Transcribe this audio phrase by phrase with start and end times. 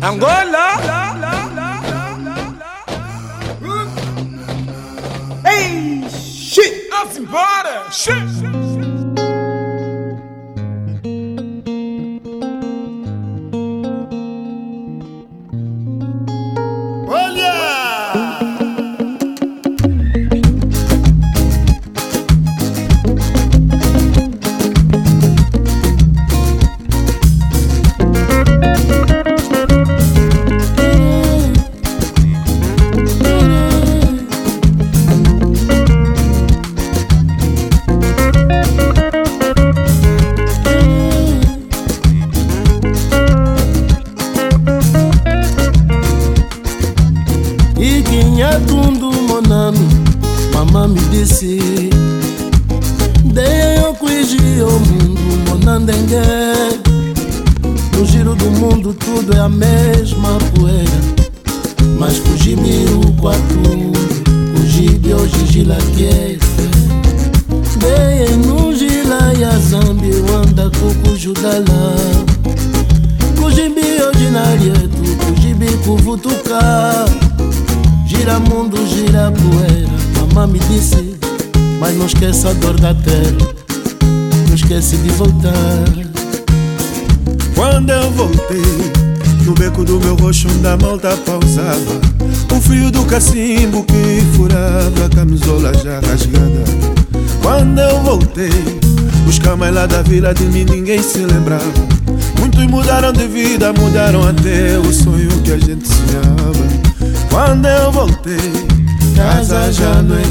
[0.00, 0.64] Angola.
[5.44, 6.90] Hey, shit.
[6.90, 7.92] That's important.
[7.92, 8.27] Shit.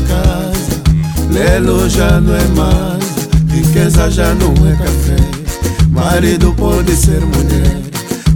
[0.08, 0.82] Casa
[1.32, 5.16] Lelo já não é mais Riqueza já não é café
[5.90, 7.82] Marido pode ser mulher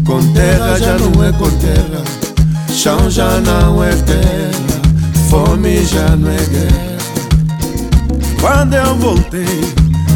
[0.06, 2.22] Com terra já não é com terra
[2.74, 4.82] Chão já não é terra,
[5.30, 6.98] fome já não é guerra.
[8.40, 9.62] Quando eu voltei,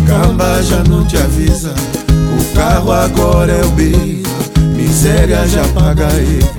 [0.07, 1.75] camba já não te avisa.
[2.09, 4.29] O carro agora é o bico,
[4.75, 6.54] miséria já paga IVA.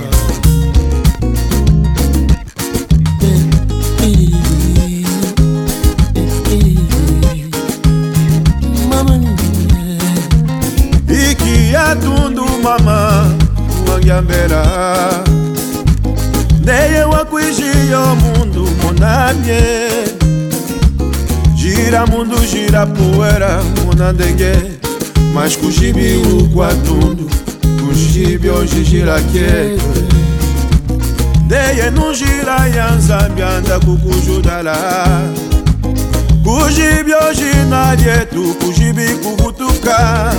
[14.06, 14.62] Mangueira
[16.64, 19.60] Neye o mundo monanye.
[21.56, 24.78] Gira mundo, gira poeira monandengue
[25.34, 27.28] Mas kujibi o quatundu
[27.80, 29.76] Kujibi hoje gira que
[31.48, 34.76] Neye não gira yanzambi anda kukujudala
[36.44, 40.32] Kujibi hoje nadietu Kujibi kuvutuka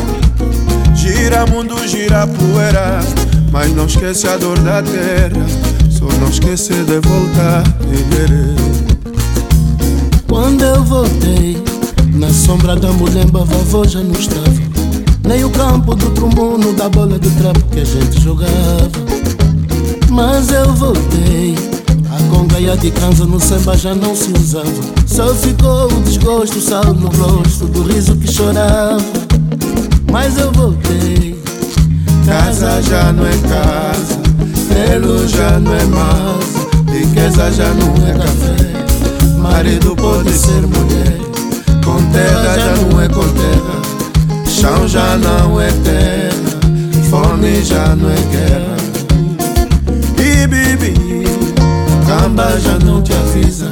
[0.96, 3.00] Gira mundo, gira poeira
[3.58, 5.48] Mas não esquece a dor da terra
[5.90, 7.64] só não esquecer de voltar
[10.28, 11.58] Quando eu voltei
[12.14, 14.46] Na sombra da mulemba vovô já não estava.
[15.28, 18.92] Nem o campo do trumuno da bola de trapo que a gente jogava.
[20.12, 21.56] Mas eu voltei
[22.12, 24.68] a conga e a de canza no samba já não se usava.
[25.08, 29.02] Só ficou o desgosto, sal no rosto do riso que chorava.
[30.12, 31.37] Mas eu voltei
[32.28, 34.28] Casa já não é casa
[34.78, 39.38] Dinheiro já não é mais, riqueza já não é café.
[39.38, 41.18] Marido pode ser mulher,
[41.84, 43.82] com terra já não é com terra.
[44.48, 46.60] Chão já não é terra,
[47.10, 48.78] fome já não é guerra.
[50.18, 50.94] E bibi,
[52.06, 53.70] camba já não te avisa.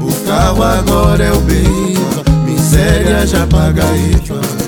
[0.00, 4.61] O carro agora é o bico, miséria já paga IVA.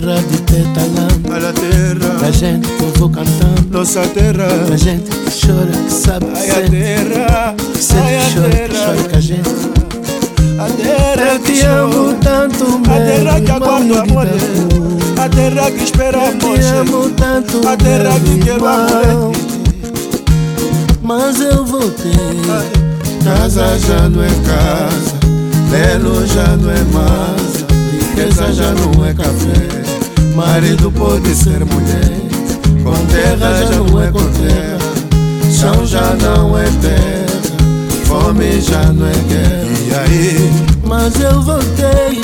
[0.00, 1.08] Terra de Tetalã.
[1.34, 2.26] A la terra.
[2.26, 3.68] A gente que eu vou cantando.
[3.70, 4.46] Nossa terra.
[4.72, 5.15] A gente
[15.66, 18.58] terra que espera Eu te amo tanto, A terra que quer.
[21.02, 22.12] Mas eu voltei
[23.24, 25.16] Casa já não é casa.
[25.70, 30.34] Belo já não é massa, riqueza já não é café.
[30.36, 32.20] Marido pode ser mulher,
[32.84, 34.78] com terra já não é com terra.
[35.50, 37.40] Chão já não é terra,
[38.04, 39.66] fome já não é guerra.
[39.86, 40.50] E aí?
[40.84, 42.22] Mas eu voltei,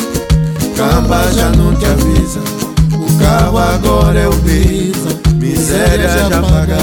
[0.77, 2.52] Camba já não te avisa.
[3.23, 6.77] Carro agora é o Bisa, miséria já paga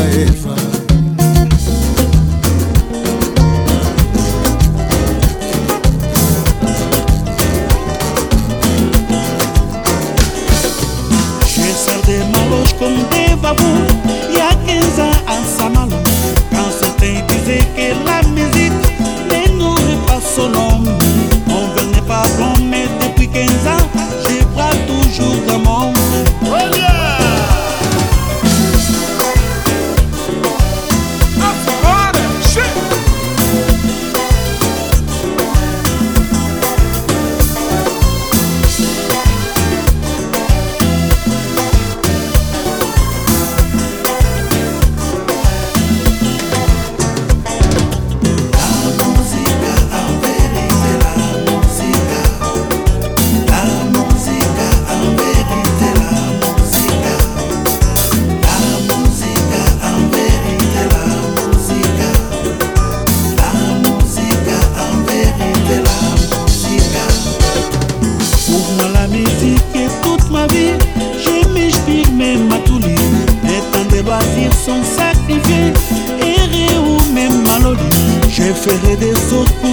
[78.77, 79.68] Redentor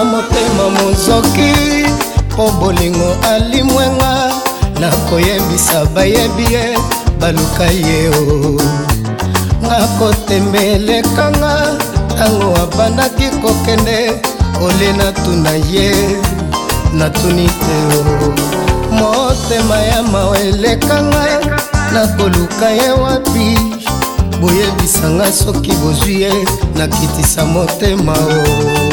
[0.00, 1.52] na motema mozoki
[2.32, 4.32] mpo bolingo alimwenga
[4.80, 6.78] nakoyebisa bayebi ye
[7.20, 8.60] baluka ye o.
[9.62, 11.78] Nakotembelekanga
[12.14, 14.10] ntango abandaki kokende
[14.64, 15.94] ole natuna ye
[16.94, 18.32] natuni te o.
[18.94, 21.40] Motema ya mawa elekanga
[21.92, 23.58] nakoluka ye wapi
[24.40, 26.32] boyebisanga soki bozwi ye
[26.74, 28.89] nakitisa motema o.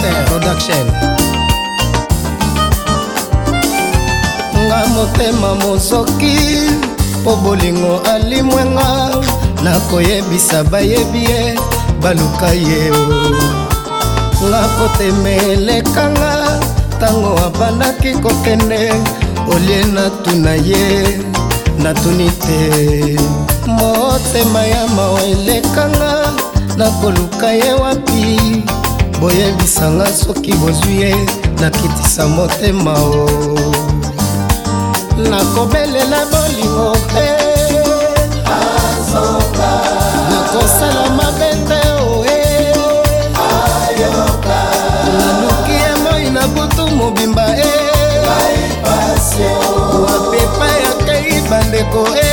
[0.00, 0.86] mister production.
[4.66, 6.36] Nga motema mozoki
[7.20, 9.10] mpo bolingo alimwenga
[9.64, 11.58] nakoyebisa bayebi ye
[12.02, 13.34] baluka ye o.
[14.48, 16.60] Nga kotema elekanga
[16.96, 18.92] ntango abandaki kokende
[19.54, 21.18] olie natuna ye
[21.78, 23.18] natuni te.
[23.66, 26.32] Motema ya mawa elekanga
[26.76, 28.64] nakoluka ye wapi
[29.20, 31.14] boyebisanga soki bozwi ye
[31.60, 33.28] nakitisa motema o.
[35.30, 37.26] Nakobelela bolingo mpe.
[40.30, 42.38] Nakosala mabe te oe
[45.18, 47.70] naluki ye moi na butu mobimba e.
[50.02, 52.29] Wapepa yakei bandeko e.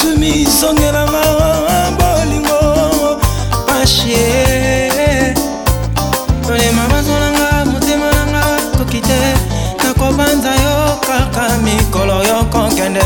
[0.00, 1.22] batu misongelanga
[1.98, 3.20] bolingo
[3.66, 5.34] pashie
[6.48, 8.42] olema bazolanga motema nanga
[8.78, 9.34] koki te
[9.84, 13.02] nakobanza yo kaka mikolo yo kokende.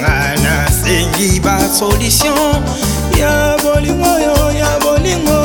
[0.00, 2.62] Nga nasengi basolution
[3.18, 5.43] ya bolingo yo ya bolingo.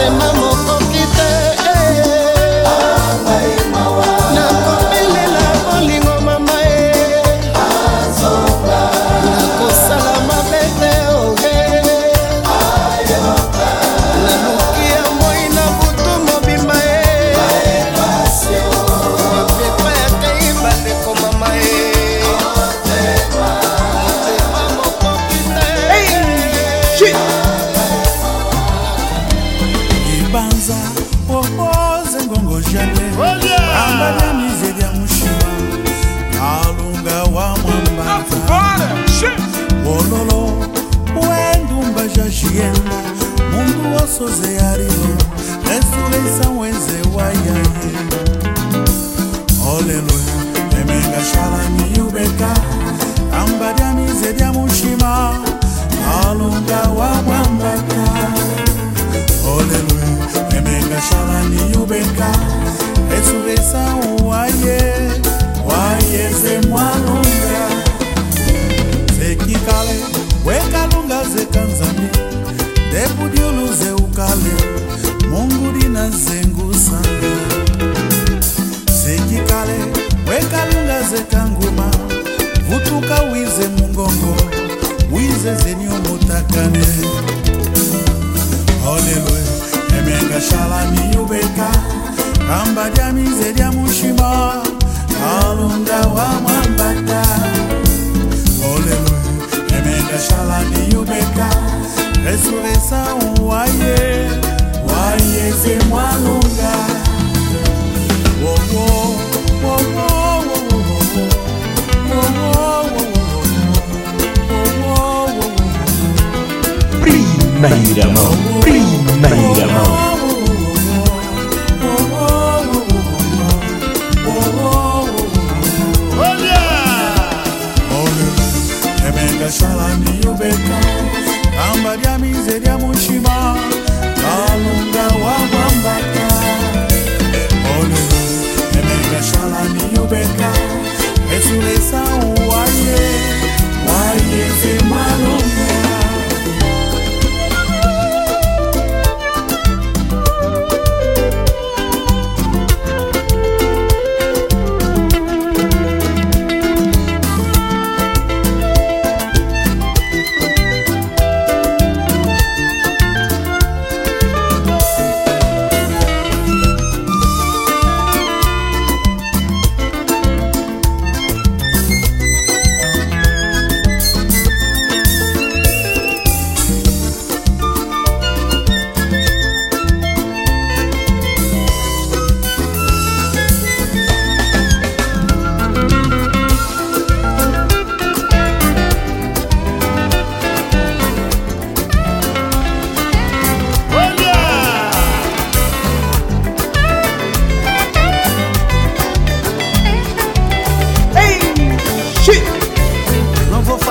[0.00, 0.39] semana.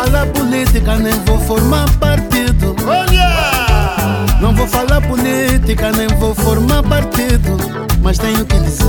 [0.09, 2.75] falar política, nem vou formar partido.
[2.87, 4.25] Olha!
[4.41, 7.57] Não vou falar política, nem vou formar partido.
[8.01, 8.87] Mas tenho que dizer.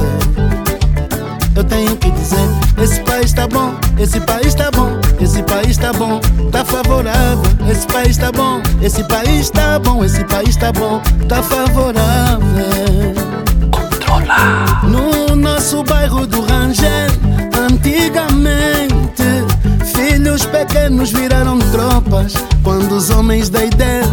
[1.54, 2.48] Eu tenho que dizer,
[2.80, 6.18] esse país tá bom, esse país tá bom, esse país tá bom,
[6.50, 11.42] tá favorável, esse país tá bom, esse país tá bom, esse país tá bom, tá
[11.42, 12.40] favorável.
[13.70, 14.84] Controlar.
[14.84, 17.10] No nosso bairro do Rangel,
[17.58, 18.89] antigamente
[20.20, 24.04] filhos pequenos viraram tropas quando os homens da ideia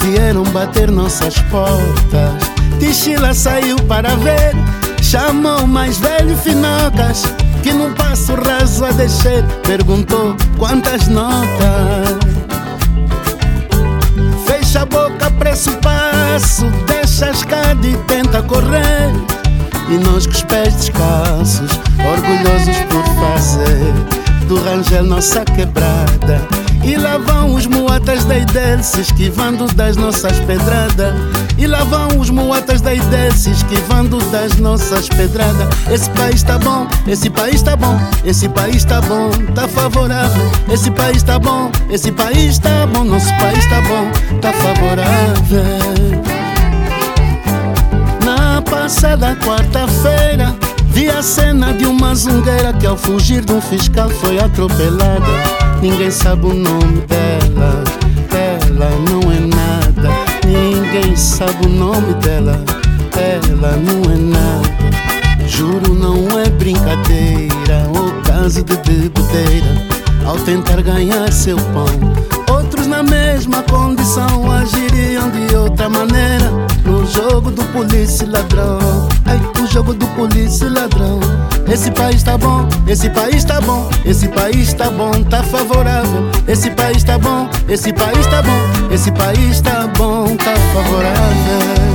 [0.00, 2.32] vieram bater nossas portas.
[2.80, 4.54] Tixila saiu para ver,
[5.02, 7.24] chamou o mais velho Finocas,
[7.62, 12.16] que num passo raso a descer perguntou quantas notas.
[14.46, 19.12] Fecha a boca, pressa o passo, deixa a escada e tenta correr.
[19.90, 21.70] E nós com os pés descalços,
[22.00, 26.46] orgulhosos por fazer do Rangel nossa quebrada.
[26.84, 31.14] E lá vão os muatas da IDEL se esquivando das nossas pedradas.
[31.56, 35.68] E lá vão os muatas da IDEL se esquivando das nossas pedradas.
[35.90, 40.50] Esse país tá bom, esse país tá bom, esse país tá bom, tá favorável.
[40.70, 45.64] Esse país tá bom, esse país tá bom, nosso país tá bom, tá favorável.
[48.24, 50.63] Na passada quarta-feira.
[50.94, 55.26] Vi a cena de uma zungueira que ao fugir de um fiscal foi atropelada.
[55.82, 57.82] Ninguém sabe o nome dela,
[58.30, 60.08] ela não é nada.
[60.46, 62.64] Ninguém sabe o nome dela,
[63.16, 65.48] ela não é nada.
[65.48, 69.94] Juro, não é brincadeira, o caso de bebedeira.
[70.24, 76.52] Ao tentar ganhar seu pão, outros na mesma condição agiriam de outra maneira.
[76.84, 79.08] No jogo do polícia ladrão,
[79.74, 81.18] jogo do polícia e ladrão.
[81.68, 86.30] Esse país tá bom, esse país tá bom, esse país tá bom, tá favorável.
[86.46, 91.93] Esse país tá bom, esse país tá bom, esse país tá bom, tá favorável.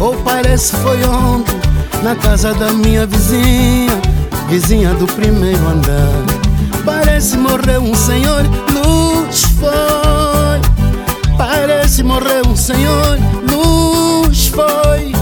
[0.00, 1.54] Ou parece foi ontem
[2.02, 4.00] Na casa da minha vizinha
[4.48, 6.40] Vizinha do primeiro andar.
[6.84, 11.36] Parece morreu um senhor Luz foi.
[11.38, 13.16] Parece morreu um senhor
[13.48, 15.12] Luz foi.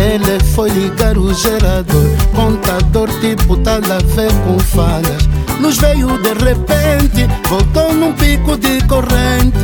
[0.00, 5.28] Ele foi ligar o gerador Contador tipo tal a ver com falhas.
[5.60, 9.58] Luz veio de repente Voltou num pico de corrente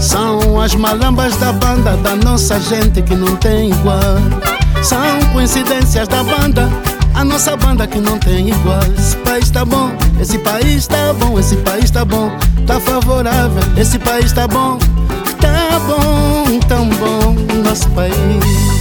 [0.00, 4.18] são as malambas da banda da nossa gente que não tem igual.
[4.82, 4.98] São
[5.32, 6.68] coincidências da banda,
[7.14, 8.80] a nossa banda que não tem igual.
[8.96, 12.30] Esse país tá bom, esse país tá bom, esse país tá bom,
[12.66, 13.62] tá favorável.
[13.76, 14.78] Esse país tá bom,
[15.40, 17.34] tá bom, tão bom,
[17.64, 18.77] nosso país.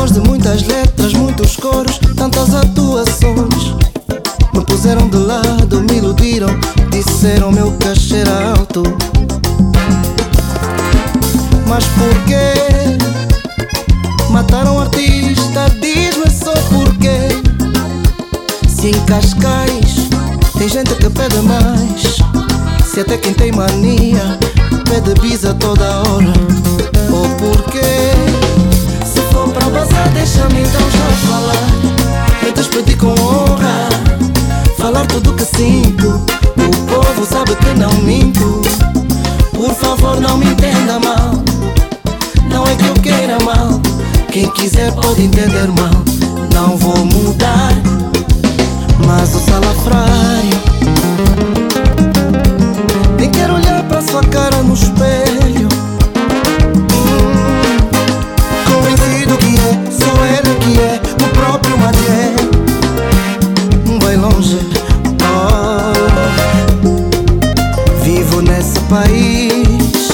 [0.00, 3.74] Depois de muitas letras, muitos coros, tantas atuações.
[4.54, 6.48] Me puseram de lado, me iludiram,
[6.90, 8.82] disseram meu cachê era alto.
[11.66, 12.96] Mas porquê?
[14.30, 17.28] Mataram o artista, diz-me só porquê.
[18.70, 20.08] Se em Cascais
[20.56, 22.22] tem gente que pede mais.
[22.86, 24.38] Se até quem tem mania
[24.88, 26.32] pede bisa toda hora.
[27.12, 28.69] Ou porquê?
[29.32, 32.42] For pra bazar, deixa-me então já falar.
[32.42, 33.88] Me despedir com honra.
[34.78, 36.08] Falar tudo que sinto.
[36.08, 38.60] O povo sabe que não minto.
[39.52, 41.32] Por favor, não me entenda mal.
[42.50, 43.80] Não é que eu queira mal.
[44.32, 46.02] Quem quiser pode entender mal.
[46.54, 47.72] Não vou mudar.
[49.06, 50.60] Mas o salafrário
[53.18, 55.59] Nem quero olhar pra sua cara no espelho
[68.90, 70.10] país.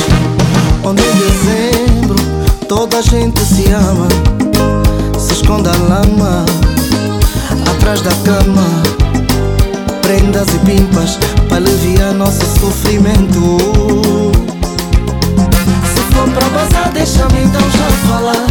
[0.84, 2.14] Onde em dezembro
[2.68, 4.06] Toda a gente se ama
[5.18, 6.44] Se esconde a lama
[7.72, 8.66] Atrás da cama.
[10.02, 13.56] Prendas e pimpas Para aliviar nosso sofrimento.
[15.94, 18.46] Se for pra bazar Deixa-me então já falar.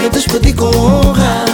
[0.00, 1.44] Me despedir com honra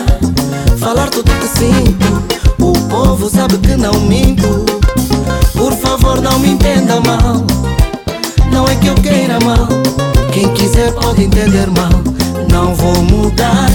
[0.78, 2.22] Falar tudo que sinto.
[2.60, 4.64] O povo sabe que não minto.
[5.52, 7.44] Por favor não me entenda mal
[8.58, 9.68] Não é que eu queira mal
[10.32, 11.92] Quem quiser pode entender mal
[12.50, 13.68] Não vou mudar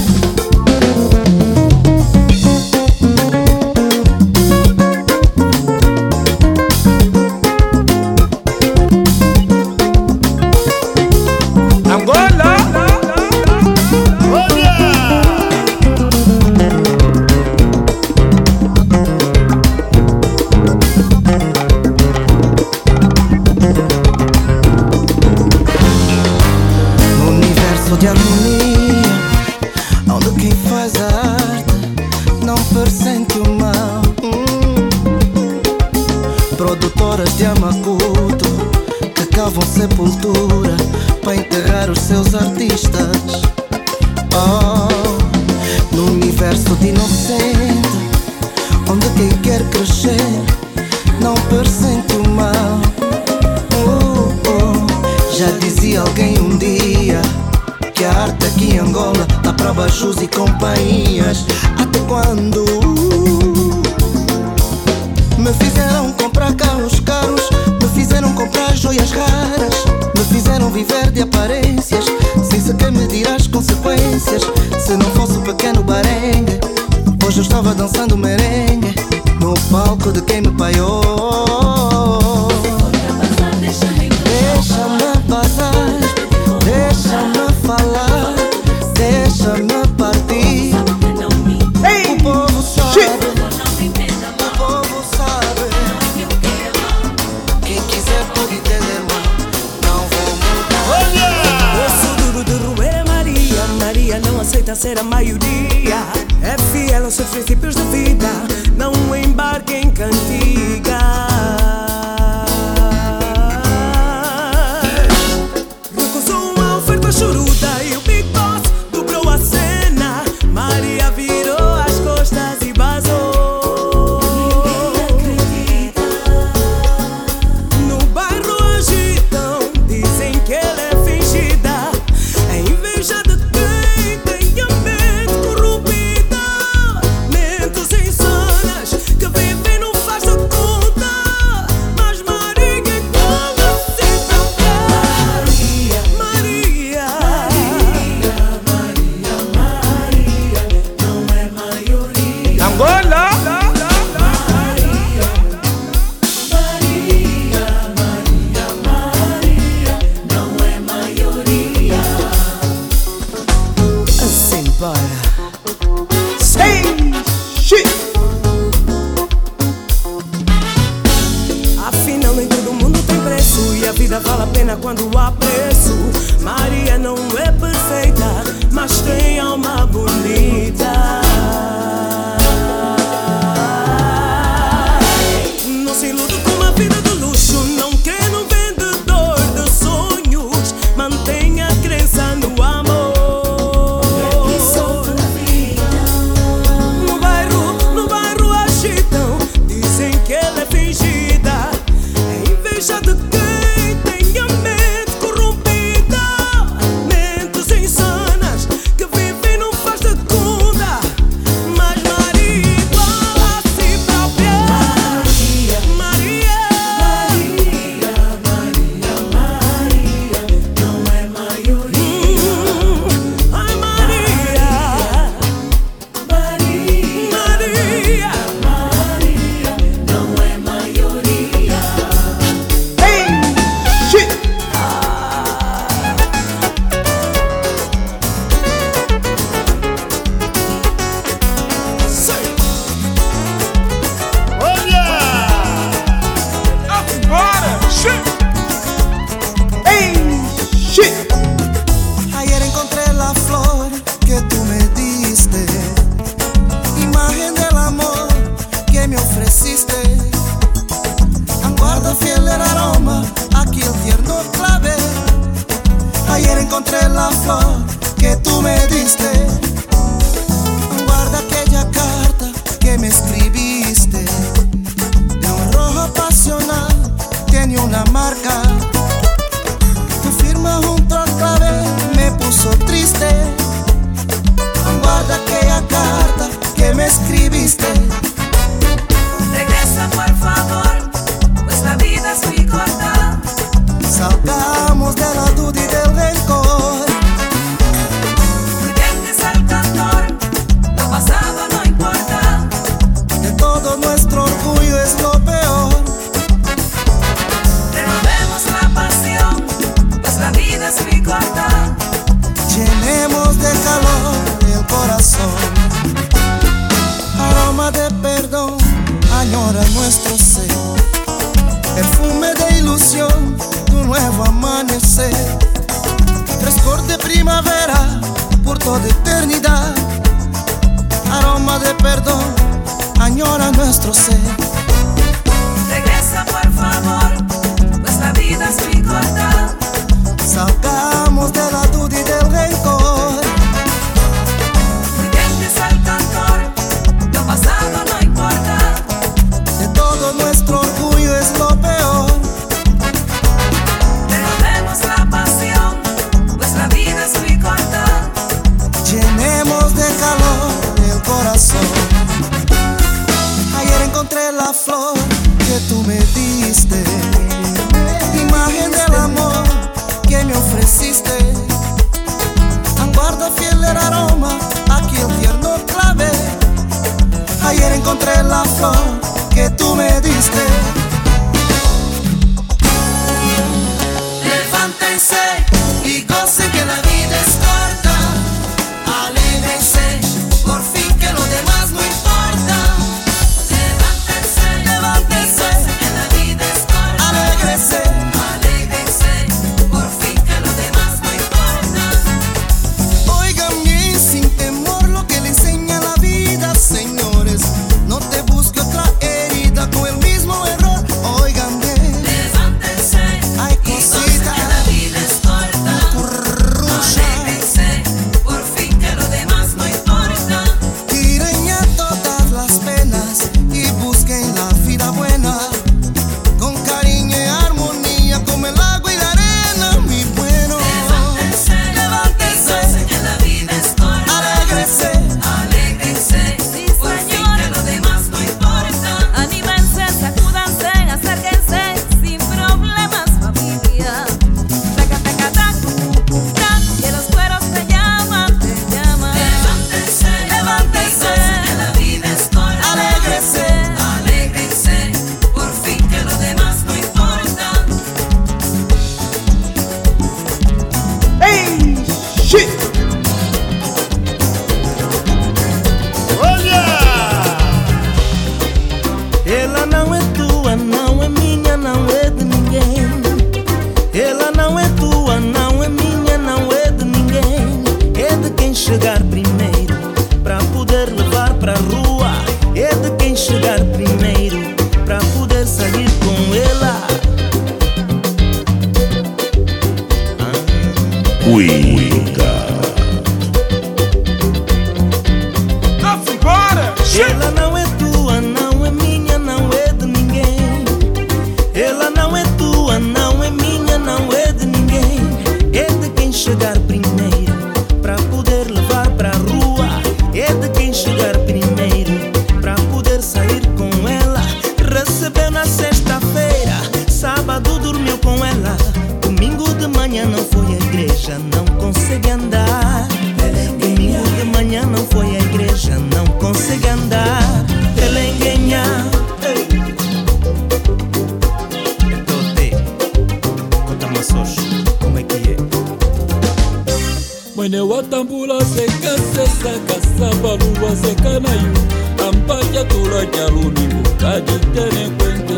[544.34, 545.54] ajute nikwende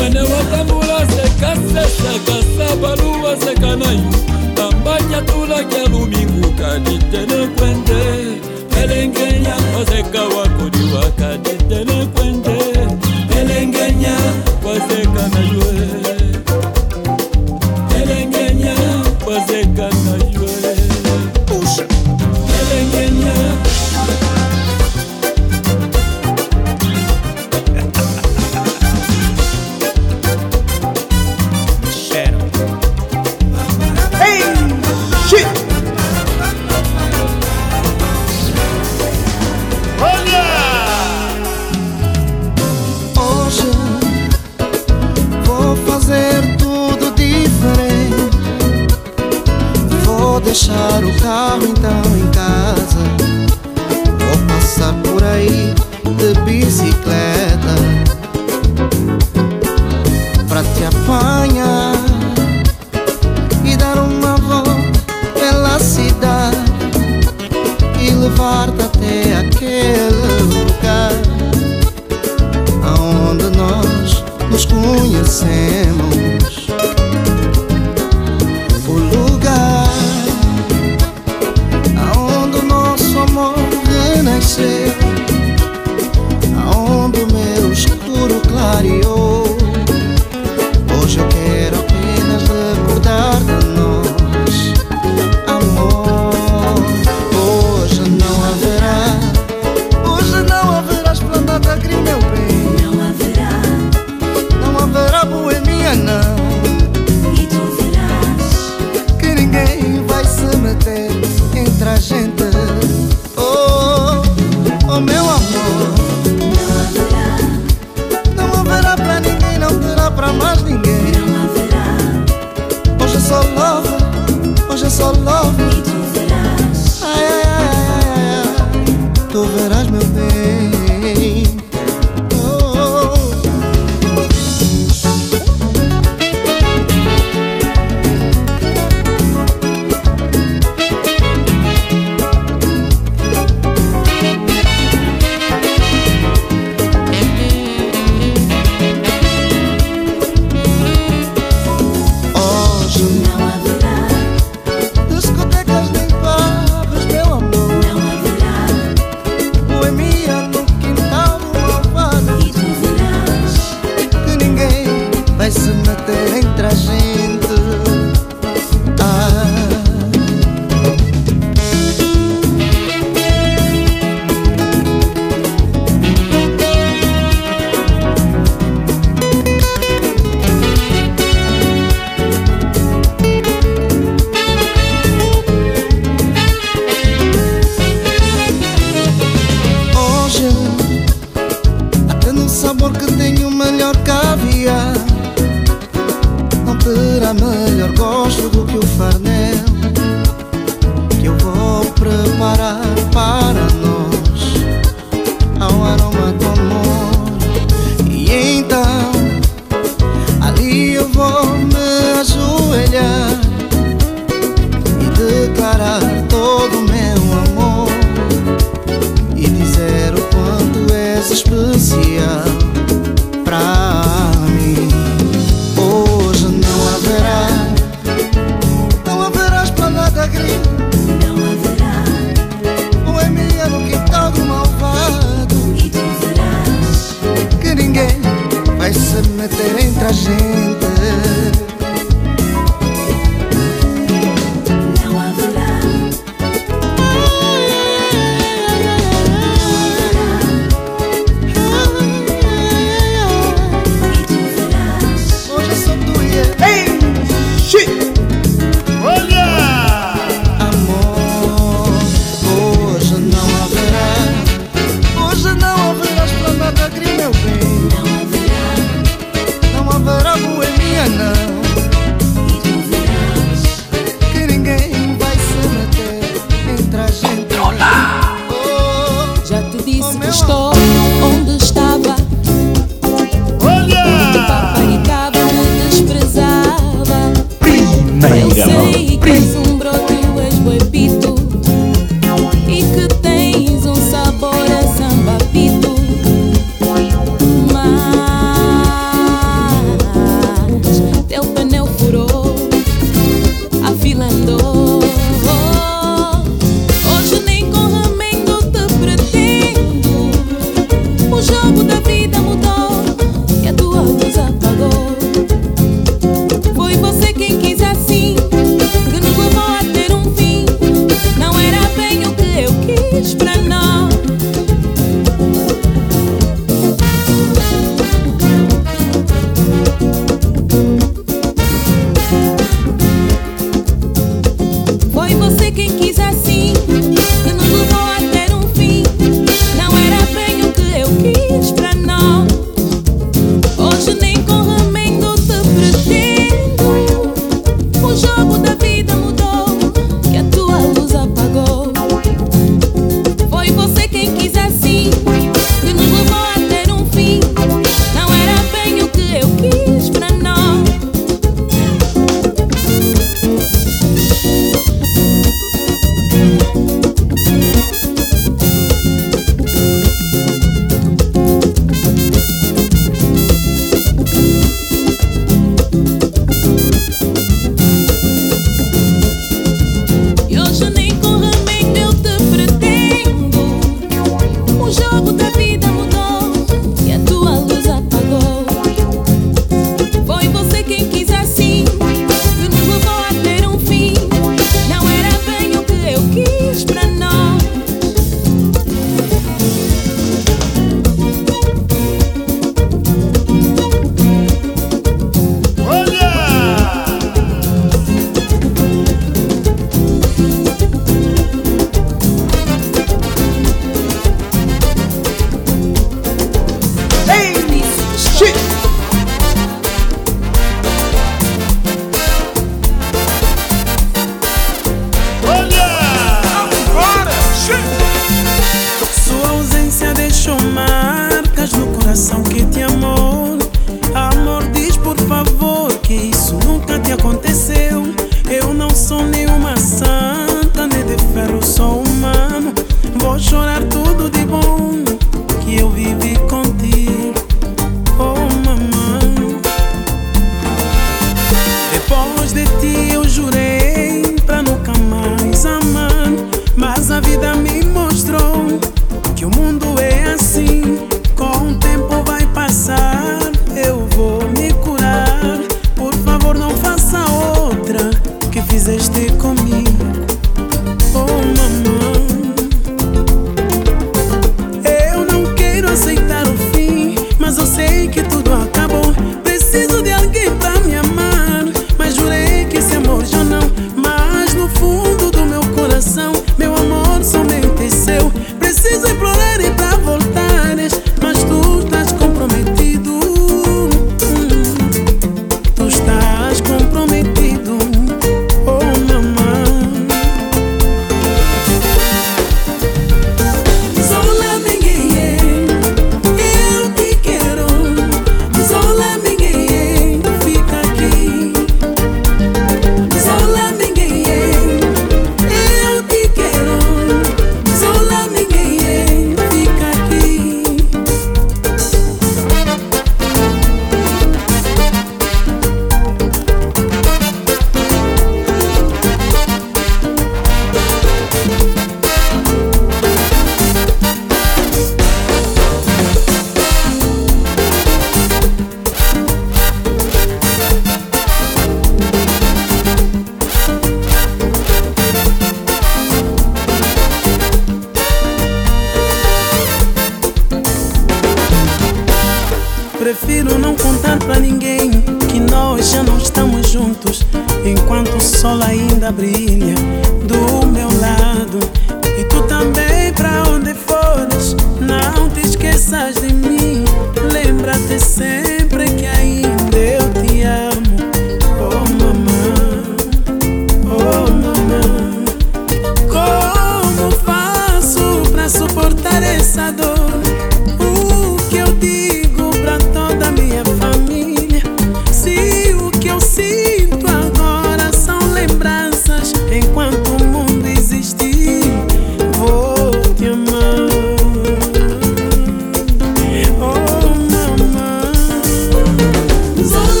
[0.00, 2.43] wene watambula sekaseseka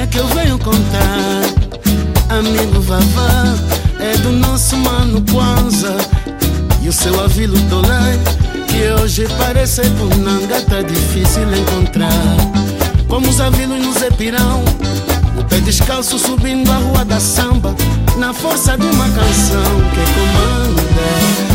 [0.00, 1.42] é que eu venho contar?
[2.30, 3.54] Amigo Vavá
[4.00, 5.94] é do nosso mano Kwanza
[6.80, 8.18] e o seu avilo Dolai.
[8.66, 12.08] Que hoje parece punanga, tá difícil encontrar.
[13.08, 14.64] Como os avilos no Zepirão,
[15.38, 17.74] o pé descalço subindo a rua da samba,
[18.16, 21.49] na força de uma canção que comanda.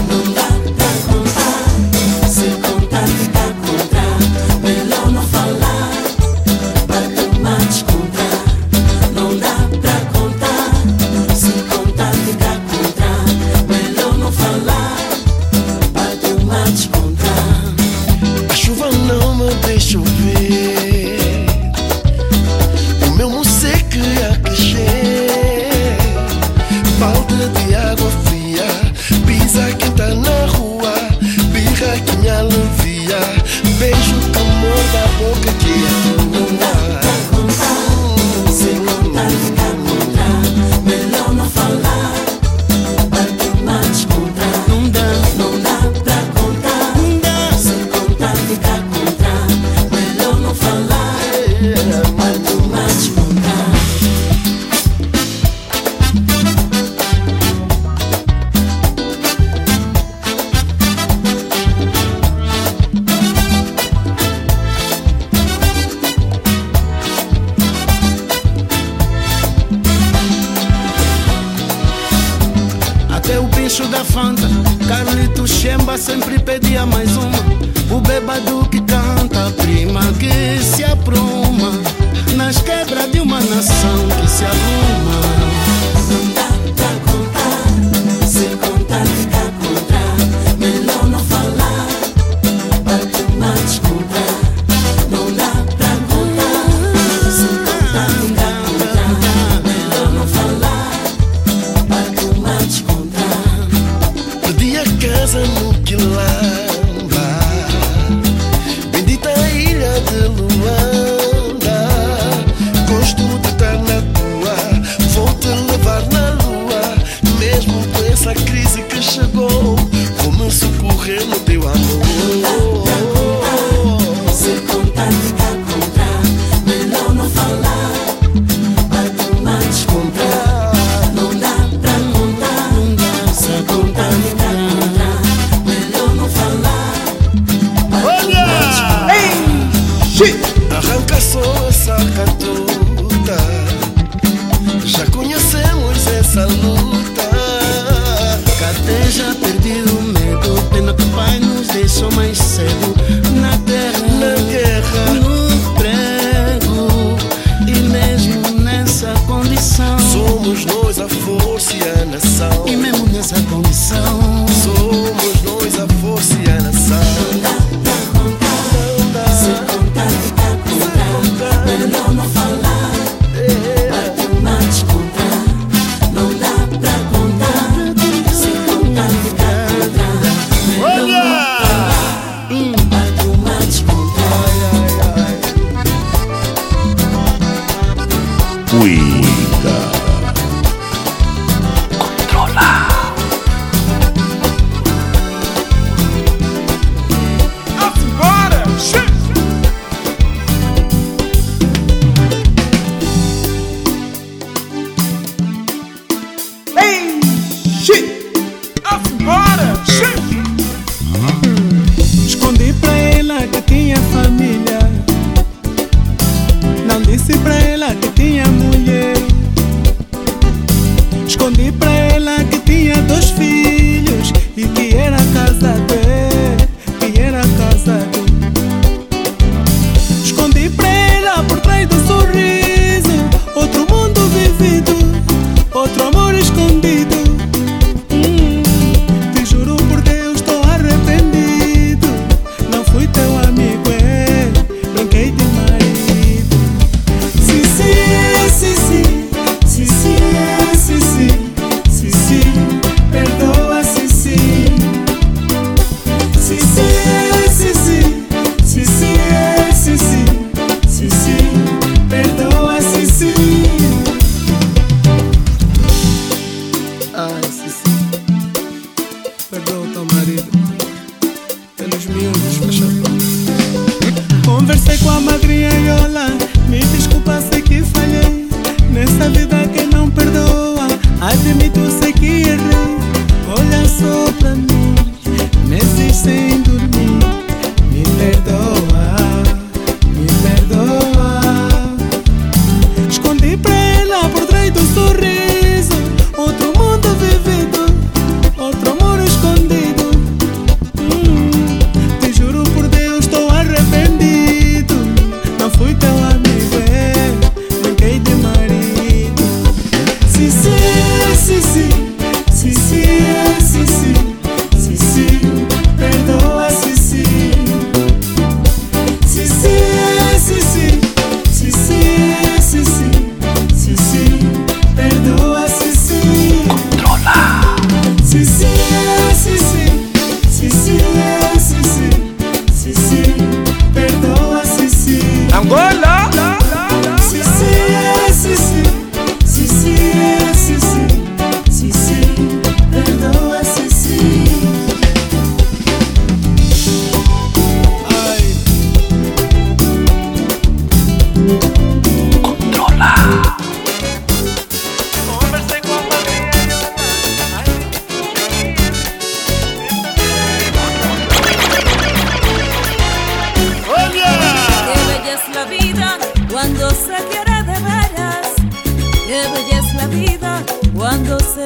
[369.25, 370.63] Qué bella es la vida
[370.93, 371.65] cuando se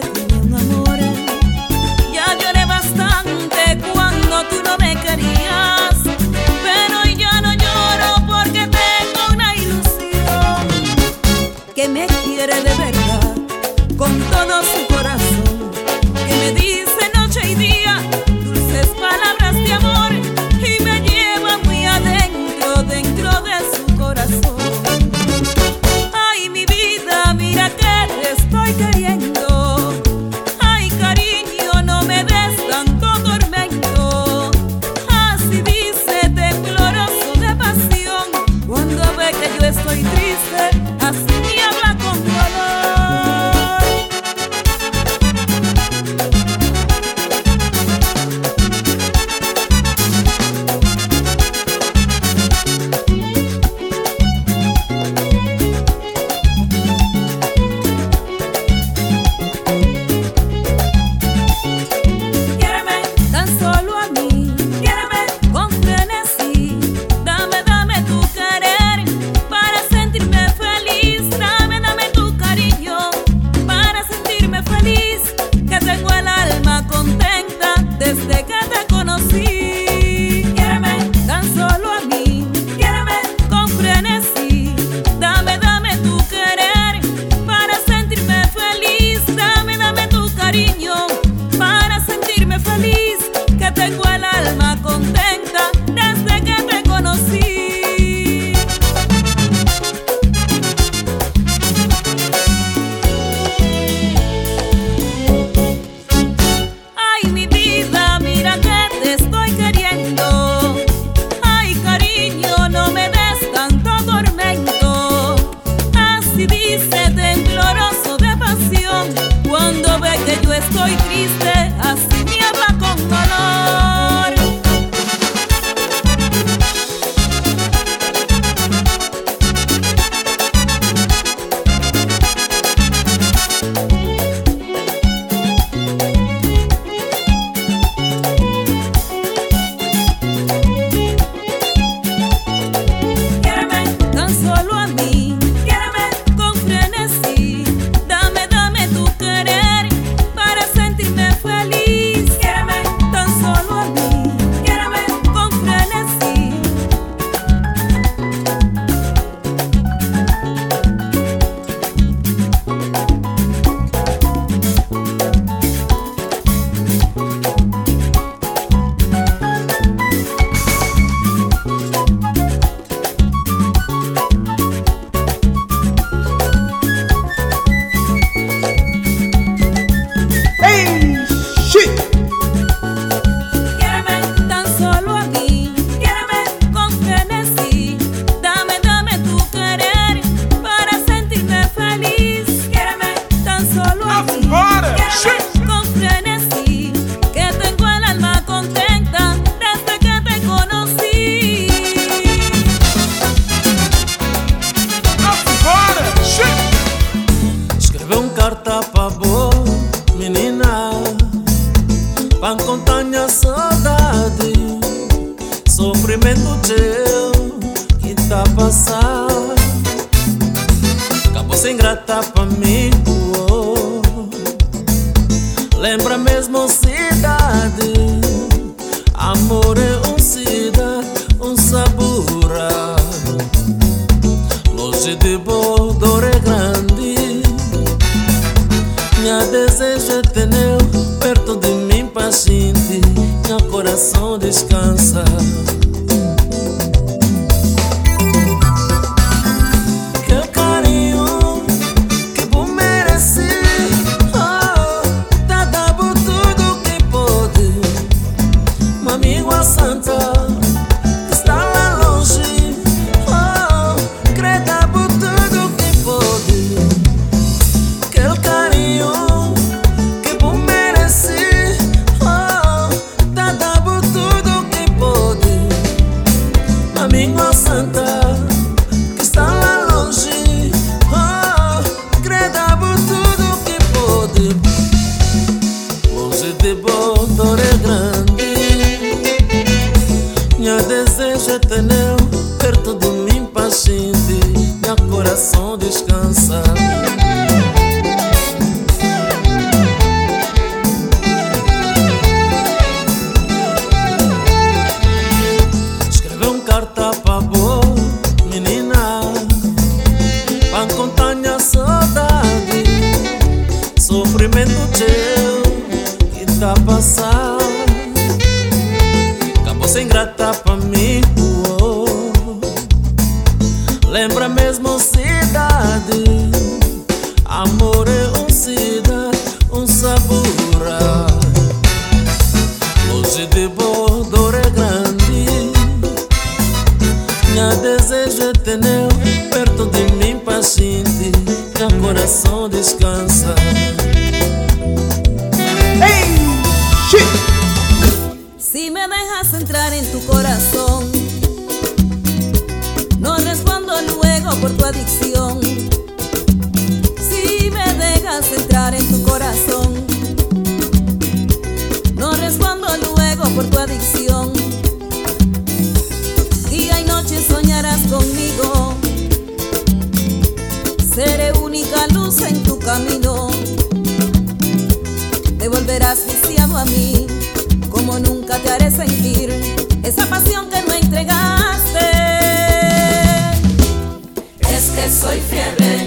[385.19, 386.05] soy fiebre,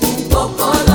[0.00, 0.91] un poco